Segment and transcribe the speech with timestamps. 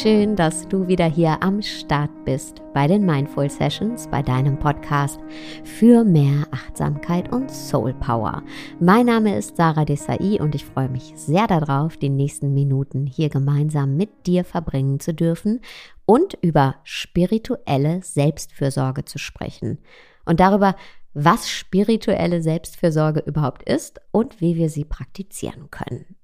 [0.00, 5.18] Schön, dass du wieder hier am Start bist bei den Mindful Sessions, bei deinem Podcast
[5.64, 8.44] für mehr Achtsamkeit und Soul Power.
[8.78, 13.28] Mein Name ist Sarah Desai und ich freue mich sehr darauf, die nächsten Minuten hier
[13.28, 15.62] gemeinsam mit dir verbringen zu dürfen
[16.06, 19.78] und über spirituelle Selbstfürsorge zu sprechen
[20.24, 20.76] und darüber,
[21.12, 26.14] was spirituelle Selbstfürsorge überhaupt ist und wie wir sie praktizieren können.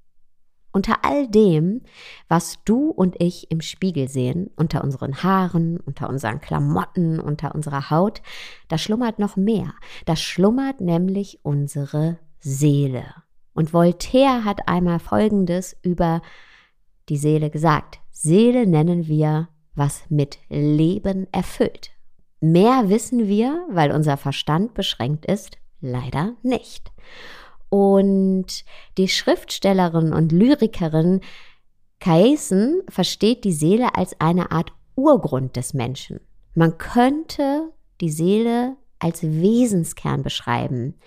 [0.74, 1.82] Unter all dem,
[2.26, 7.90] was du und ich im Spiegel sehen, unter unseren Haaren, unter unseren Klamotten, unter unserer
[7.90, 8.22] Haut,
[8.66, 9.74] da schlummert noch mehr.
[10.04, 13.04] Da schlummert nämlich unsere Seele.
[13.52, 16.22] Und Voltaire hat einmal Folgendes über
[17.08, 18.00] die Seele gesagt.
[18.10, 21.92] Seele nennen wir, was mit Leben erfüllt.
[22.40, 26.90] Mehr wissen wir, weil unser Verstand beschränkt ist, leider nicht.
[27.74, 28.64] Und
[28.98, 31.22] die Schriftstellerin und Lyrikerin
[31.98, 36.20] Kaisen versteht die Seele als eine Art Urgrund des Menschen.
[36.54, 41.00] Man könnte die Seele als Wesenskern beschreiben,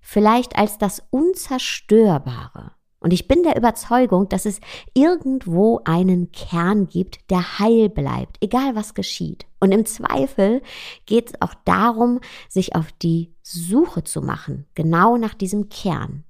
[0.00, 2.70] vielleicht als das Unzerstörbare.
[3.02, 4.60] Und ich bin der Überzeugung, dass es
[4.94, 9.46] irgendwo einen Kern gibt, der heil bleibt, egal was geschieht.
[9.58, 10.62] Und im Zweifel
[11.04, 16.24] geht es auch darum, sich auf die Suche zu machen, genau nach diesem Kern.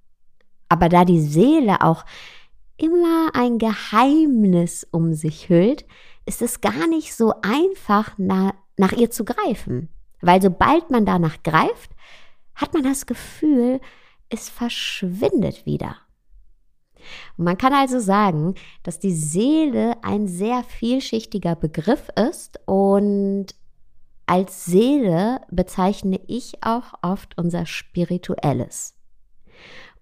[0.70, 2.06] Aber da die Seele auch
[2.78, 5.84] immer ein Geheimnis um sich hüllt,
[6.24, 9.90] ist es gar nicht so einfach, nach, nach ihr zu greifen.
[10.22, 11.90] Weil sobald man danach greift,
[12.54, 13.80] hat man das Gefühl,
[14.30, 15.96] es verschwindet wieder.
[17.36, 23.46] Und man kann also sagen, dass die Seele ein sehr vielschichtiger Begriff ist und
[24.26, 28.94] als Seele bezeichne ich auch oft unser Spirituelles.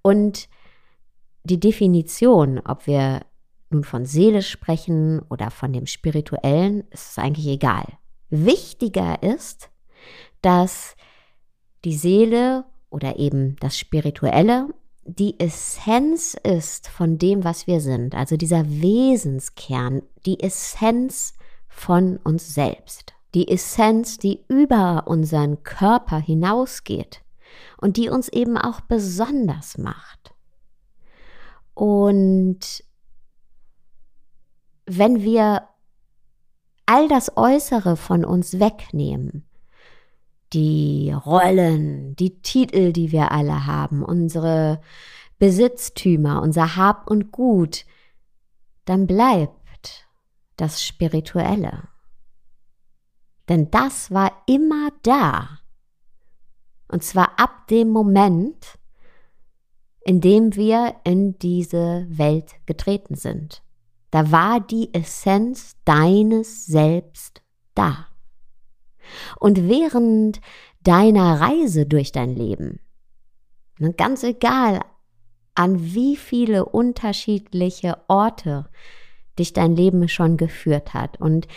[0.02, 0.48] Und
[1.44, 3.22] die Definition, ob wir
[3.70, 7.84] nun von Seele sprechen oder von dem Spirituellen, ist eigentlich egal.
[8.28, 9.70] Wichtiger ist,
[10.42, 10.96] dass
[11.84, 14.68] die Seele oder eben das Spirituelle
[15.20, 21.34] die Essenz ist von dem, was wir sind, also dieser Wesenskern, die Essenz
[21.68, 27.22] von uns selbst, die Essenz, die über unseren Körper hinausgeht
[27.76, 30.34] und die uns eben auch besonders macht.
[31.74, 32.82] Und
[34.86, 35.68] wenn wir
[36.86, 39.46] all das Äußere von uns wegnehmen,
[40.52, 44.80] die Rollen, die Titel, die wir alle haben, unsere
[45.38, 47.84] Besitztümer, unser Hab und Gut,
[48.84, 50.06] dann bleibt
[50.56, 51.88] das Spirituelle.
[53.48, 55.60] Denn das war immer da.
[56.88, 58.78] Und zwar ab dem Moment,
[60.02, 63.62] in dem wir in diese Welt getreten sind.
[64.10, 67.42] Da war die Essenz deines Selbst
[67.74, 68.09] da.
[69.38, 70.40] Und während
[70.82, 72.80] deiner Reise durch dein Leben,
[73.78, 74.80] ne, ganz egal,
[75.54, 78.68] an wie viele unterschiedliche Orte
[79.38, 81.48] dich dein Leben schon geführt hat und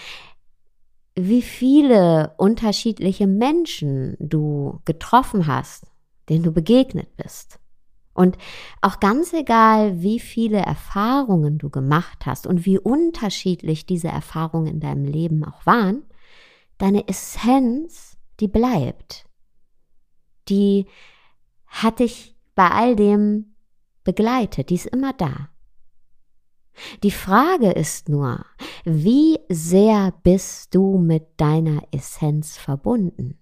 [1.15, 5.85] wie viele unterschiedliche Menschen du getroffen hast,
[6.29, 7.59] denen du begegnet bist.
[8.13, 8.37] Und
[8.81, 14.79] auch ganz egal, wie viele Erfahrungen du gemacht hast und wie unterschiedlich diese Erfahrungen in
[14.79, 16.03] deinem Leben auch waren,
[16.83, 19.25] deine Essenz, die bleibt.
[20.49, 20.85] Die
[21.65, 23.55] hat dich bei all dem
[24.03, 25.49] begleitet, die ist immer da.
[27.01, 28.45] Die Frage ist nur,
[28.83, 33.39] wie sehr bist du mit deiner Essenz verbunden?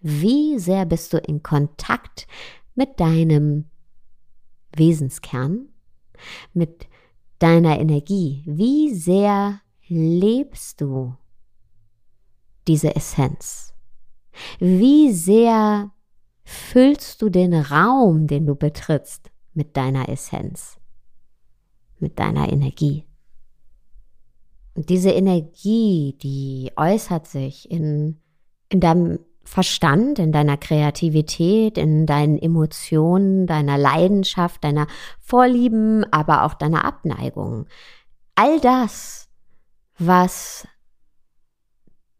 [0.00, 2.26] Wie sehr bist du in Kontakt
[2.74, 3.70] mit deinem
[4.76, 5.70] Wesenskern,
[6.52, 6.88] mit
[7.38, 8.42] deiner Energie?
[8.44, 11.16] Wie sehr lebst du
[12.68, 13.74] diese Essenz?
[14.58, 15.90] Wie sehr
[16.44, 20.78] füllst du den Raum, den du betrittst, mit deiner Essenz,
[21.98, 23.06] mit deiner Energie?
[24.74, 28.20] Und diese Energie, die äußert sich in,
[28.70, 34.86] in deinem Verstand, in deiner Kreativität, in deinen Emotionen, deiner Leidenschaft, deiner
[35.20, 37.66] Vorlieben, aber auch deiner Abneigung.
[38.34, 39.28] All das,
[39.98, 40.66] was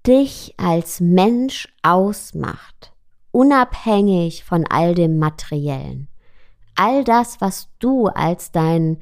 [0.06, 2.92] dich als Mensch ausmacht,
[3.30, 6.08] unabhängig von all dem Materiellen.
[6.74, 8.98] All das, was du als dein,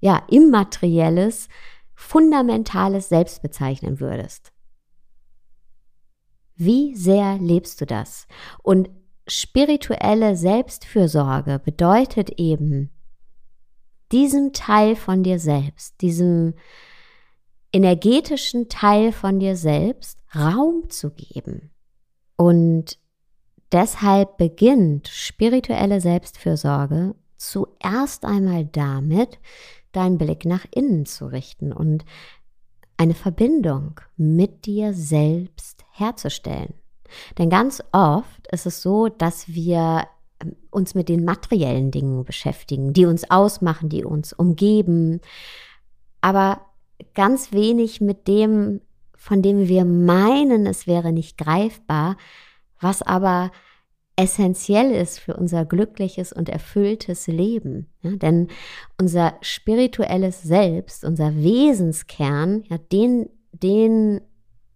[0.00, 1.48] ja, immaterielles,
[1.94, 4.52] fundamentales Selbst bezeichnen würdest.
[6.56, 8.26] Wie sehr lebst du das?
[8.62, 8.90] Und
[9.26, 12.90] spirituelle Selbstfürsorge bedeutet eben,
[14.12, 16.54] diesem Teil von dir selbst, diesem
[17.72, 21.70] energetischen Teil von dir selbst Raum zu geben.
[22.36, 22.98] Und
[23.72, 29.38] deshalb beginnt spirituelle Selbstfürsorge zuerst einmal damit,
[29.92, 32.04] deinen Blick nach innen zu richten und
[32.96, 36.74] eine Verbindung mit dir selbst herzustellen.
[37.38, 40.06] Denn ganz oft ist es so, dass wir
[40.42, 45.20] ähm, uns mit den materiellen Dingen beschäftigen, die uns ausmachen, die uns umgeben,
[46.20, 46.60] aber
[47.14, 48.80] ganz wenig mit dem,
[49.26, 52.16] von dem wir meinen, es wäre nicht greifbar,
[52.80, 53.50] was aber
[54.14, 57.88] essentiell ist für unser glückliches und erfülltes Leben.
[58.02, 58.46] Ja, denn
[59.00, 64.20] unser spirituelles Selbst, unser Wesenskern, ja, den, den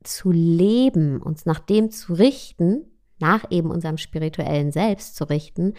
[0.02, 2.86] zu leben, uns nach dem zu richten,
[3.20, 5.74] nach eben unserem spirituellen Selbst zu richten,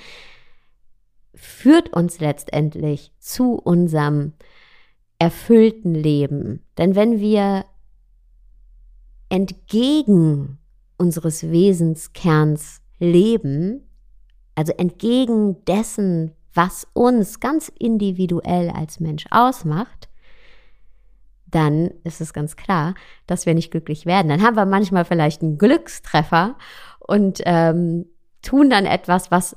[1.36, 4.32] führt uns letztendlich zu unserem
[5.20, 6.64] erfüllten Leben.
[6.78, 7.66] Denn wenn wir
[9.32, 10.60] entgegen
[10.98, 13.88] unseres Wesenskerns leben,
[14.56, 20.10] also entgegen dessen, was uns ganz individuell als Mensch ausmacht,
[21.48, 22.94] dann ist es ganz klar,
[23.26, 24.28] dass wir nicht glücklich werden.
[24.28, 26.58] Dann haben wir manchmal vielleicht einen Glückstreffer
[27.00, 28.06] und ähm,
[28.42, 29.56] tun dann etwas, was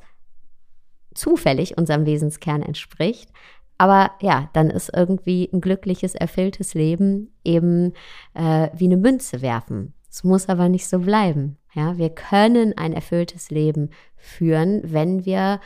[1.15, 3.31] zufällig unserem Wesenskern entspricht.
[3.79, 7.93] Aber ja, dann ist irgendwie ein glückliches, erfülltes Leben eben
[8.35, 9.95] äh, wie eine Münze werfen.
[10.11, 11.59] Es muss aber nicht so bleiben.
[11.75, 15.61] Ja, wir können ein erfülltes Leben führen, wenn wir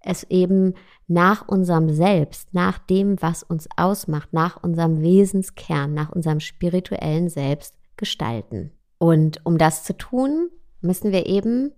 [0.00, 0.74] es eben
[1.06, 7.74] nach unserem Selbst, nach dem, was uns ausmacht, nach unserem Wesenskern, nach unserem spirituellen Selbst
[7.96, 8.72] gestalten.
[8.98, 10.50] Und um das zu tun,
[10.80, 11.72] müssen wir eben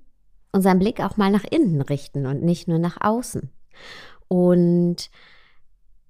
[0.52, 3.50] unseren Blick auch mal nach innen richten und nicht nur nach außen.
[4.28, 5.10] Und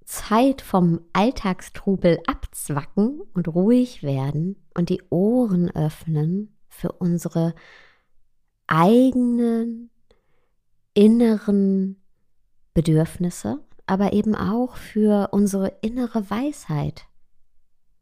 [0.07, 7.53] Zeit vom Alltagstrubel abzwacken und ruhig werden und die Ohren öffnen für unsere
[8.67, 9.89] eigenen
[10.93, 12.01] inneren
[12.73, 17.05] Bedürfnisse, aber eben auch für unsere innere Weisheit,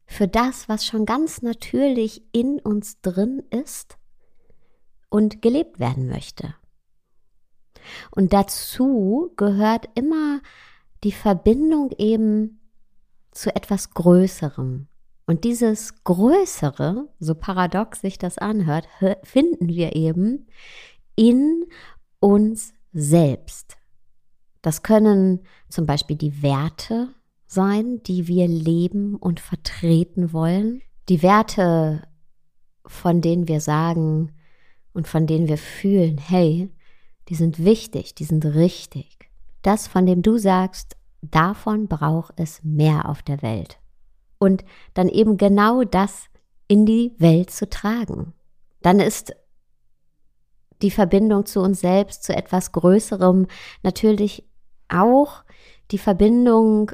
[0.06, 3.98] für das, was schon ganz natürlich in uns drin ist
[5.10, 6.54] und gelebt werden möchte.
[8.12, 10.42] Und dazu gehört immer
[11.06, 12.60] die Verbindung eben
[13.32, 14.88] zu etwas Größerem,
[15.28, 18.88] und dieses Größere, so paradox sich das anhört,
[19.24, 20.48] finden wir eben
[21.16, 21.66] in
[22.20, 23.78] uns selbst.
[24.62, 27.10] Das können zum Beispiel die Werte
[27.48, 30.82] sein, die wir leben und vertreten wollen.
[31.10, 32.08] Die Werte,
[32.86, 34.32] von denen wir sagen
[34.94, 36.70] und von denen wir fühlen, hey,
[37.30, 39.15] die sind wichtig, die sind richtig.
[39.66, 43.80] Das, von dem du sagst, davon braucht es mehr auf der Welt
[44.38, 44.64] und
[44.94, 46.26] dann eben genau das
[46.68, 48.34] in die Welt zu tragen.
[48.84, 49.36] Dann ist
[50.84, 53.48] die Verbindung zu uns selbst, zu etwas Größerem,
[53.82, 54.48] natürlich
[54.88, 55.44] auch
[55.90, 56.92] die Verbindung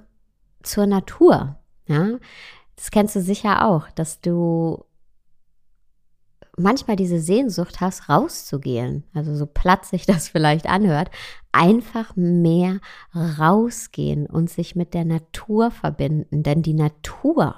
[0.63, 1.57] zur Natur.
[1.87, 2.19] Ja,
[2.77, 4.85] das kennst du sicher auch, dass du
[6.57, 9.03] manchmal diese Sehnsucht hast, rauszugehen.
[9.13, 11.11] Also so platt sich das vielleicht anhört,
[11.51, 12.79] einfach mehr
[13.15, 16.43] rausgehen und sich mit der Natur verbinden.
[16.43, 17.55] Denn die Natur,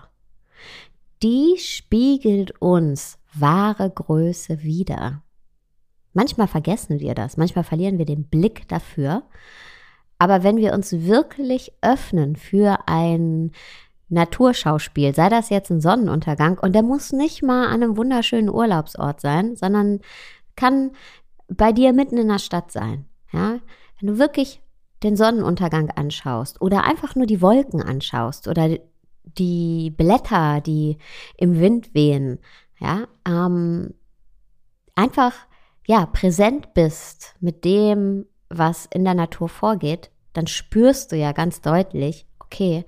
[1.21, 5.23] die spiegelt uns wahre Größe wieder.
[6.13, 9.23] Manchmal vergessen wir das, manchmal verlieren wir den Blick dafür.
[10.19, 13.51] Aber wenn wir uns wirklich öffnen für ein
[14.13, 19.22] Naturschauspiel, sei das jetzt ein Sonnenuntergang, und der muss nicht mal an einem wunderschönen Urlaubsort
[19.22, 20.00] sein, sondern
[20.55, 20.91] kann
[21.48, 23.05] bei dir mitten in der Stadt sein.
[23.32, 23.60] Ja,
[24.00, 24.62] wenn du wirklich
[25.01, 28.77] den Sonnenuntergang anschaust oder einfach nur die Wolken anschaust oder
[29.24, 30.98] die Blätter, die
[31.38, 32.39] im Wind wehen,
[32.79, 33.93] ja, ähm,
[34.96, 35.34] einfach
[35.88, 41.62] ja präsent bist mit dem, was in der Natur vorgeht, dann spürst du ja ganz
[41.62, 42.86] deutlich, okay,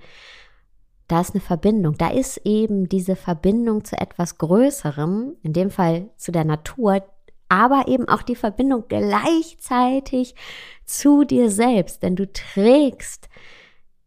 [1.08, 6.10] da ist eine Verbindung, da ist eben diese Verbindung zu etwas Größerem, in dem Fall
[6.16, 7.02] zu der Natur,
[7.48, 10.34] aber eben auch die Verbindung gleichzeitig
[10.84, 13.28] zu dir selbst, denn du trägst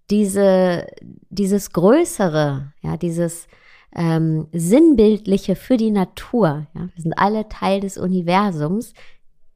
[0.09, 0.87] diese,
[1.29, 3.47] dieses Größere, ja, dieses
[3.95, 6.67] ähm, Sinnbildliche für die Natur.
[6.73, 8.93] Ja, wir sind alle Teil des Universums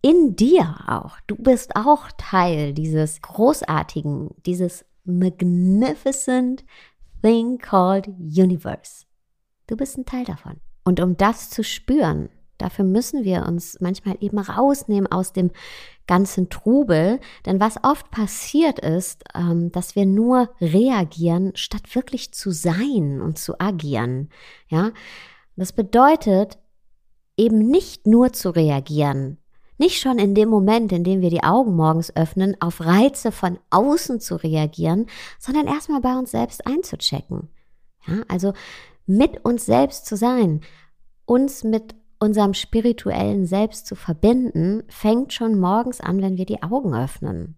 [0.02, 1.18] in dir auch.
[1.28, 6.64] Du bist auch Teil dieses großartigen, dieses magnificent
[7.24, 9.06] thing called universe.
[9.68, 10.60] Du bist ein Teil davon.
[10.84, 15.52] Und um das zu spüren, dafür müssen wir uns manchmal eben rausnehmen aus dem
[16.06, 17.20] ganzen Trubel.
[17.46, 23.38] Denn was oft passiert ist, ähm, dass wir nur reagieren, statt wirklich zu sein und
[23.38, 24.30] zu agieren.
[24.68, 24.92] Ja,
[25.56, 26.58] das bedeutet
[27.38, 29.38] eben nicht nur zu reagieren,
[29.78, 33.60] nicht schon in dem Moment, in dem wir die Augen morgens öffnen, auf Reize von
[33.70, 35.08] außen zu reagieren,
[35.40, 37.50] sondern erstmal bei uns selbst einzuchecken.
[38.08, 38.54] Ja, also
[39.06, 40.62] mit uns selbst zu sein,
[41.26, 46.96] uns mit unserem spirituellen Selbst zu verbinden, fängt schon morgens an, wenn wir die Augen
[46.96, 47.56] öffnen.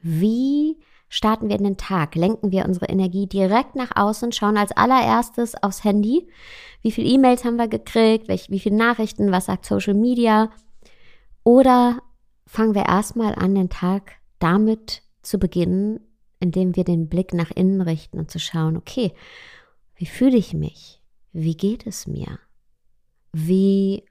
[0.00, 2.14] Wie starten wir in den Tag?
[2.14, 6.28] Lenken wir unsere Energie direkt nach außen, schauen als allererstes aufs Handy.
[6.82, 8.28] Wie viele E-Mails haben wir gekriegt?
[8.28, 9.30] Wie viele Nachrichten?
[9.30, 10.50] Was sagt Social Media?
[11.48, 12.02] Oder
[12.46, 15.98] fangen wir erstmal an, den Tag damit zu beginnen,
[16.40, 19.14] indem wir den Blick nach innen richten und zu schauen, okay,
[19.94, 21.00] wie fühle ich mich?
[21.32, 22.38] Wie geht es mir?
[23.32, 24.04] Wie,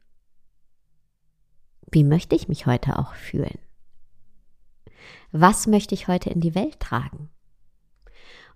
[1.92, 3.60] wie möchte ich mich heute auch fühlen?
[5.32, 7.30] Was möchte ich heute in die Welt tragen?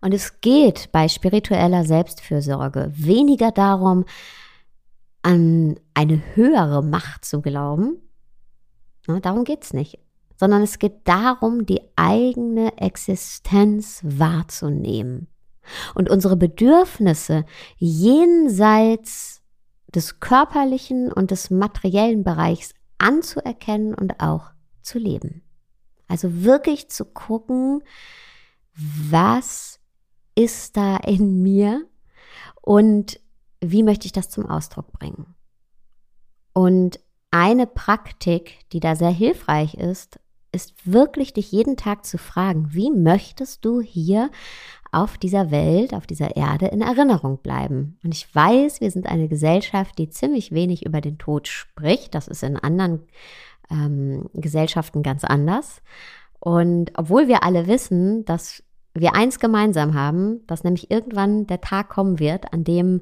[0.02, 4.06] Und es geht bei spiritueller Selbstfürsorge weniger darum,
[5.22, 8.02] an eine höhere Macht zu glauben,
[9.20, 10.00] darum geht es nicht,
[10.38, 15.28] sondern es geht darum, die eigene Existenz wahrzunehmen
[15.94, 17.46] und unsere Bedürfnisse
[17.78, 19.42] jenseits
[19.94, 24.52] des körperlichen und des materiellen Bereichs anzuerkennen und auch
[24.82, 25.44] zu leben.
[26.08, 27.84] Also wirklich zu gucken,
[28.74, 29.80] was
[30.36, 31.86] ist da in mir
[32.62, 33.20] und
[33.60, 35.36] wie möchte ich das zum Ausdruck bringen.
[36.54, 37.00] Und
[37.32, 40.20] eine Praktik, die da sehr hilfreich ist,
[40.52, 44.30] ist wirklich dich jeden Tag zu fragen, wie möchtest du hier
[44.92, 47.98] auf dieser Welt, auf dieser Erde in Erinnerung bleiben.
[48.04, 52.14] Und ich weiß, wir sind eine Gesellschaft, die ziemlich wenig über den Tod spricht.
[52.14, 53.04] Das ist in anderen
[53.70, 55.82] ähm, Gesellschaften ganz anders.
[56.40, 61.88] Und obwohl wir alle wissen, dass wir eins gemeinsam haben, dass nämlich irgendwann der Tag
[61.88, 63.02] kommen wird, an dem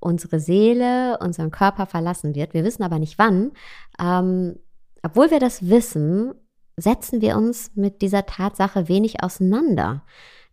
[0.00, 2.54] unsere Seele unseren Körper verlassen wird.
[2.54, 3.52] Wir wissen aber nicht wann.
[4.00, 4.56] Ähm,
[5.02, 6.34] obwohl wir das wissen,
[6.76, 10.04] setzen wir uns mit dieser Tatsache wenig auseinander.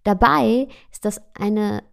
[0.03, 1.83] Dabei ist das eine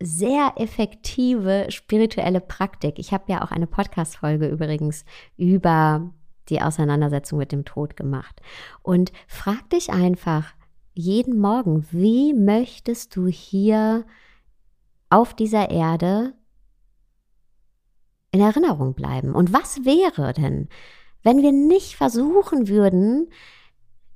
[0.00, 2.98] sehr effektive spirituelle Praktik.
[2.98, 5.04] Ich habe ja auch eine Podcast-Folge übrigens
[5.36, 6.12] über
[6.48, 8.40] die Auseinandersetzung mit dem Tod gemacht.
[8.82, 10.52] Und frag dich einfach
[10.92, 14.04] jeden Morgen, wie möchtest du hier
[15.08, 16.34] auf dieser Erde
[18.32, 19.34] in Erinnerung bleiben?
[19.34, 20.68] Und was wäre denn,
[21.22, 23.30] wenn wir nicht versuchen würden,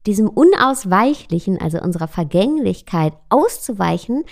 [0.07, 4.25] diesem Unausweichlichen, also unserer Vergänglichkeit auszuweichen,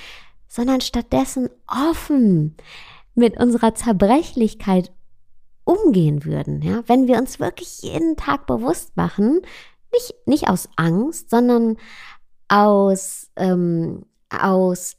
[0.49, 2.57] sondern stattdessen offen
[3.15, 4.93] mit unserer Zerbrechlichkeit
[5.65, 9.41] umgehen würden, ja, wenn wir uns wirklich jeden Tag bewusst machen,
[9.93, 11.77] nicht, nicht aus Angst, sondern
[12.49, 14.97] aus, ähm, aus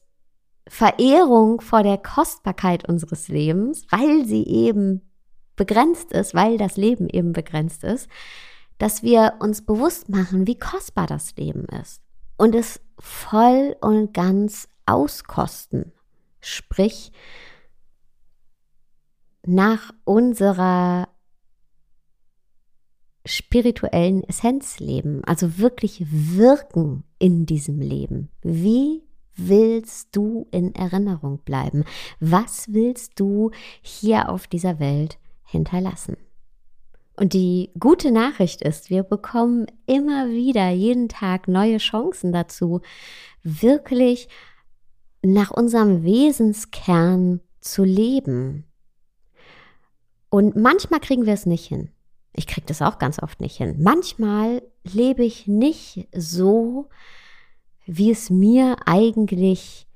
[0.67, 5.01] Verehrung vor der Kostbarkeit unseres Lebens, weil sie eben
[5.55, 8.10] begrenzt ist, weil das Leben eben begrenzt ist,
[8.77, 12.01] dass wir uns bewusst machen, wie kostbar das Leben ist
[12.38, 15.93] und es voll und ganz auskosten.
[16.41, 17.12] Sprich,
[19.45, 21.07] nach unserer
[23.25, 28.29] spirituellen Essenz leben, also wirklich wirken in diesem Leben.
[28.41, 29.04] Wie
[29.35, 31.85] willst du in Erinnerung bleiben?
[32.19, 33.51] Was willst du
[33.81, 36.17] hier auf dieser Welt hinterlassen?
[37.17, 42.81] Und die gute Nachricht ist, wir bekommen immer wieder jeden Tag neue Chancen dazu,
[43.43, 44.27] wirklich
[45.21, 48.65] nach unserem Wesenskern zu leben.
[50.29, 51.89] Und manchmal kriegen wir es nicht hin.
[52.33, 53.77] Ich kriege das auch ganz oft nicht hin.
[53.79, 56.89] Manchmal lebe ich nicht so,
[57.85, 59.87] wie es mir eigentlich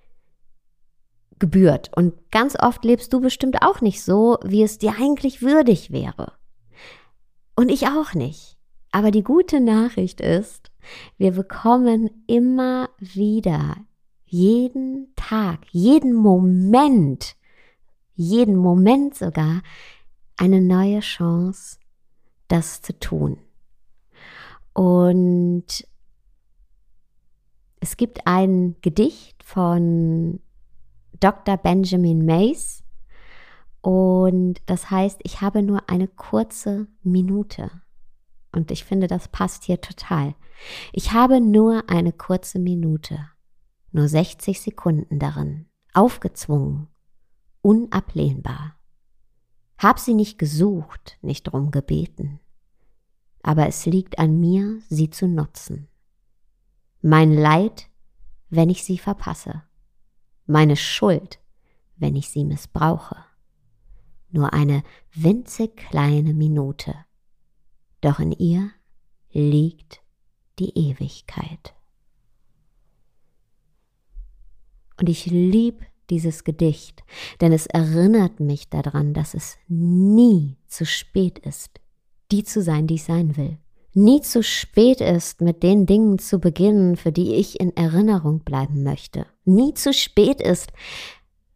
[1.40, 1.92] gebührt.
[1.96, 6.34] Und ganz oft lebst du bestimmt auch nicht so, wie es dir eigentlich würdig wäre.
[7.56, 8.58] Und ich auch nicht.
[8.92, 10.72] Aber die gute Nachricht ist,
[11.18, 13.78] wir bekommen immer wieder,
[14.26, 17.36] jeden Tag, jeden Moment,
[18.16, 19.62] jeden Moment sogar,
[20.38, 21.78] eine neue Chance,
[22.48, 23.38] das zu tun.
[24.74, 25.86] Und
[27.80, 30.40] es gibt ein Gedicht von
[31.20, 31.58] Dr.
[31.58, 32.84] Benjamin Mays
[33.82, 37.72] und das heißt, ich habe nur eine kurze Minute.
[38.52, 40.36] Und ich finde, das passt hier total.
[40.92, 43.20] Ich habe nur eine kurze Minute,
[43.92, 46.88] nur 60 Sekunden darin, aufgezwungen,
[47.62, 48.76] unablehnbar.
[49.78, 52.40] Hab sie nicht gesucht, nicht drum gebeten.
[53.42, 55.88] aber es liegt an mir, sie zu nutzen.
[57.02, 57.90] Mein Leid,
[58.50, 59.64] wenn ich sie verpasse.
[60.46, 61.40] Meine Schuld,
[61.96, 63.16] wenn ich sie missbrauche.
[64.32, 66.96] Nur eine winzig kleine Minute.
[68.02, 68.72] Doch in ihr
[69.32, 70.02] liegt
[70.60, 71.74] die Ewigkeit.
[75.00, 77.04] Und ich lieb dieses Gedicht,
[77.40, 81.80] denn es erinnert mich daran, dass es nie zu spät ist,
[82.32, 83.58] die zu sein, die ich sein will.
[84.02, 88.82] Nie zu spät ist, mit den Dingen zu beginnen, für die ich in Erinnerung bleiben
[88.82, 89.26] möchte.
[89.44, 90.72] Nie zu spät ist,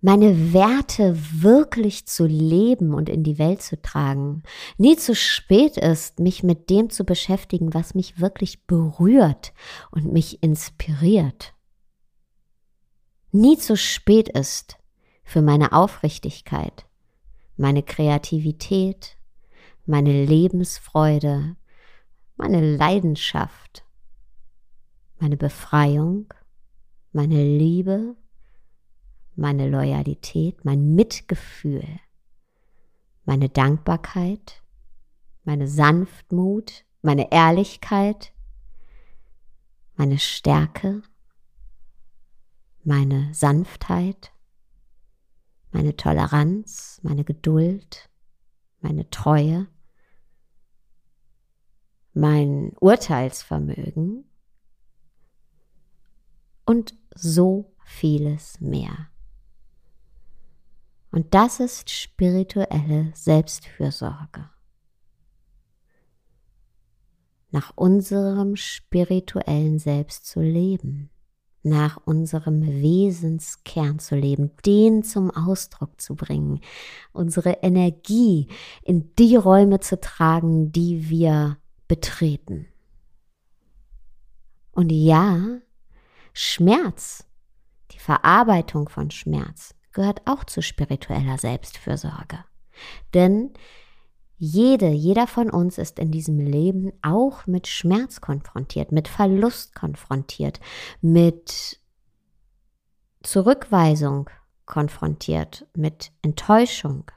[0.01, 4.43] meine Werte wirklich zu leben und in die Welt zu tragen.
[4.77, 9.53] Nie zu spät ist, mich mit dem zu beschäftigen, was mich wirklich berührt
[9.91, 11.53] und mich inspiriert.
[13.31, 14.75] Nie zu spät ist
[15.23, 16.87] für meine Aufrichtigkeit,
[17.55, 19.15] meine Kreativität,
[19.85, 21.55] meine Lebensfreude,
[22.35, 23.85] meine Leidenschaft,
[25.19, 26.33] meine Befreiung,
[27.11, 28.15] meine Liebe,
[29.35, 31.85] meine Loyalität, mein Mitgefühl,
[33.25, 34.61] meine Dankbarkeit,
[35.43, 38.33] meine Sanftmut, meine Ehrlichkeit,
[39.95, 41.01] meine Stärke,
[42.83, 44.31] meine Sanftheit,
[45.71, 48.09] meine Toleranz, meine Geduld,
[48.81, 49.67] meine Treue,
[52.13, 54.25] mein Urteilsvermögen
[56.65, 59.09] und so vieles mehr.
[61.11, 64.49] Und das ist spirituelle Selbstfürsorge.
[67.51, 71.11] Nach unserem spirituellen Selbst zu leben,
[71.61, 76.61] nach unserem Wesenskern zu leben, den zum Ausdruck zu bringen,
[77.11, 78.47] unsere Energie
[78.81, 81.57] in die Räume zu tragen, die wir
[81.93, 82.65] betreten.
[84.71, 85.59] Und ja,
[86.33, 87.23] Schmerz,
[87.91, 92.45] die Verarbeitung von Schmerz gehört auch zu spiritueller Selbstfürsorge.
[93.13, 93.53] Denn
[94.37, 100.59] jede, jeder von uns ist in diesem Leben auch mit Schmerz konfrontiert, mit Verlust konfrontiert,
[100.99, 101.79] mit
[103.21, 104.31] Zurückweisung
[104.65, 107.11] konfrontiert, mit Enttäuschung,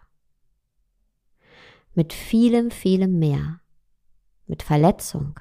[1.95, 3.61] mit vielem, vielem mehr,
[4.47, 5.39] mit Verletzung.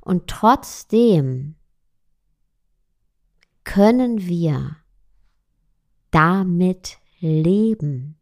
[0.00, 1.54] Und trotzdem
[3.64, 4.76] können wir
[6.10, 8.18] damit leben.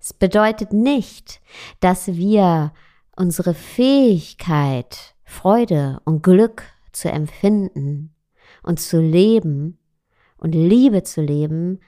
[0.00, 1.40] Es bedeutet nicht,
[1.80, 2.72] dass wir
[3.16, 8.14] unsere Fähigkeit, Freude und Glück zu empfinden
[8.62, 9.78] und zu leben
[10.36, 11.80] und Liebe zu leben,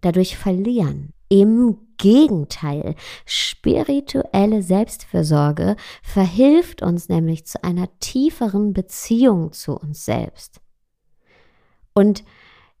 [0.00, 1.14] dadurch verlieren.
[1.28, 2.94] Im Gegenteil,
[3.26, 10.60] spirituelle Selbstfürsorge verhilft uns nämlich zu einer tieferen Beziehung zu uns selbst
[11.94, 12.24] und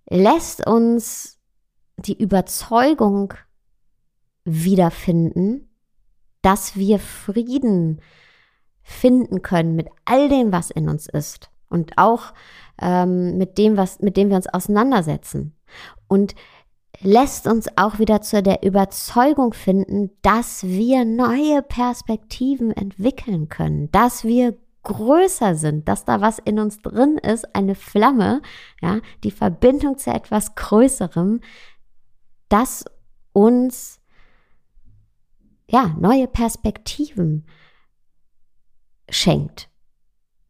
[0.08, 1.38] lässt uns
[1.96, 3.34] die Überzeugung
[4.44, 5.70] wiederfinden,
[6.42, 8.02] dass wir Frieden
[8.82, 12.34] finden können mit all dem, was in uns ist und auch
[12.80, 15.56] ähm, mit dem, was, mit dem wir uns auseinandersetzen.
[16.06, 16.34] Und
[17.00, 24.24] lässt uns auch wieder zu der Überzeugung finden, dass wir neue Perspektiven entwickeln können, dass
[24.24, 28.42] wir größer sind, dass da was in uns drin ist, eine Flamme,
[28.80, 31.40] ja, die Verbindung zu etwas Größerem,
[32.48, 32.84] das
[33.32, 34.00] uns
[35.68, 37.46] ja, neue Perspektiven
[39.08, 39.70] schenkt,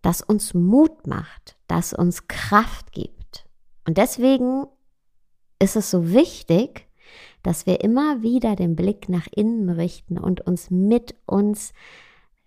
[0.02, 3.46] das uns Mut macht, das uns Kraft gibt.
[3.86, 4.66] Und deswegen
[5.58, 6.86] ist es so wichtig,
[7.42, 11.72] dass wir immer wieder den Blick nach innen richten und uns mit uns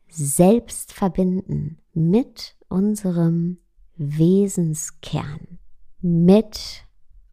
[0.09, 3.59] selbst verbinden, mit unserem
[3.95, 5.59] Wesenskern,
[6.01, 6.85] mit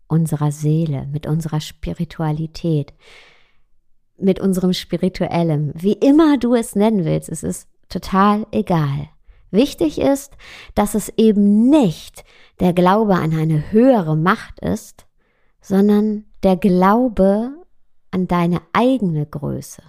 [0.09, 2.93] unserer Seele, mit unserer Spiritualität,
[4.17, 9.09] mit unserem Spirituellem, wie immer du es nennen willst, es ist total egal.
[9.51, 10.33] Wichtig ist,
[10.75, 12.25] dass es eben nicht
[12.61, 15.04] der Glaube an eine höhere Macht ist,
[15.65, 17.57] sondern der Glaube
[18.11, 19.83] an deine eigene Größe,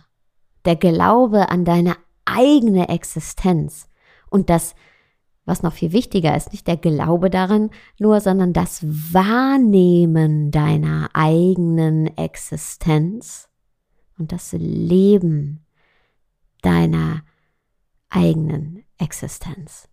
[0.64, 3.90] der Glaube an deine eigene Existenz
[4.30, 4.74] und das,
[5.44, 12.08] was noch viel wichtiger ist, nicht der Glaube daran nur, sondern das Wahrnehmen deiner eigenen
[12.18, 13.50] Existenz
[14.18, 15.66] und das Leben
[16.62, 17.22] deiner
[18.10, 19.90] eigenen Existenz.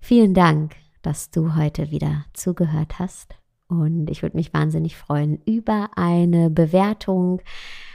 [0.00, 3.41] Vielen Dank, dass du heute wieder zugehört hast
[3.80, 7.40] und ich würde mich wahnsinnig freuen über eine Bewertung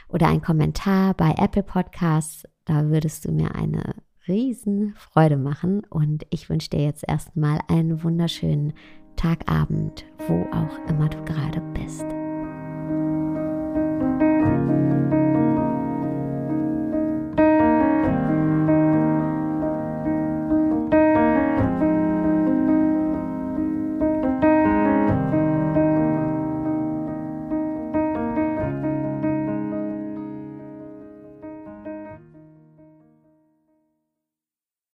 [0.09, 2.45] oder ein Kommentar bei Apple Podcasts.
[2.65, 3.95] Da würdest du mir eine
[4.27, 5.81] riesen Freude machen.
[5.89, 8.73] Und ich wünsche dir jetzt erstmal einen wunderschönen
[9.15, 12.16] Tagabend, wo auch immer du gerade bist.